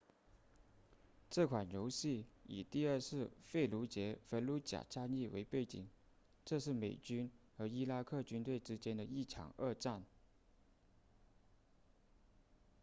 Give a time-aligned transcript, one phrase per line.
[1.29, 5.87] 这款游戏以第二次费卢杰 fallujah 战役为背景
[6.43, 10.03] 这是美军和伊拉克军队之间的一场恶战